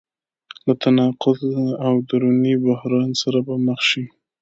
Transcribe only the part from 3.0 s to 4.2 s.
سره به مخ شي.